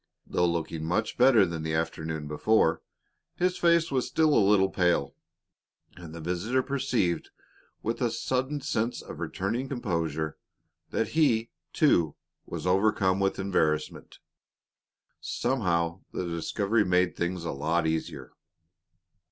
Though 0.25 0.47
looking 0.47 0.83
much 0.83 1.15
better 1.15 1.45
than 1.45 1.63
he 1.63 1.69
had 1.73 1.77
the 1.77 1.79
afternoon 1.79 2.27
before, 2.27 2.81
his 3.35 3.55
face 3.59 3.91
was 3.91 4.07
still 4.07 4.33
a 4.33 4.41
little 4.49 4.71
pale, 4.71 5.13
and 5.95 6.11
the 6.15 6.19
visitor 6.19 6.63
perceived, 6.63 7.29
with 7.83 8.01
a 8.01 8.09
sudden 8.09 8.61
sense 8.61 9.03
of 9.03 9.19
returning 9.19 9.69
composure, 9.69 10.39
that 10.89 11.09
he, 11.09 11.51
too, 11.71 12.15
was 12.47 12.65
overcome 12.65 13.19
with 13.19 13.37
embarrassment. 13.37 14.17
Somehow 15.19 16.01
the 16.11 16.25
discovery 16.25 16.83
made 16.83 17.15
things 17.15 17.45
a 17.45 17.51
lot 17.51 17.85
easier. 17.85 18.31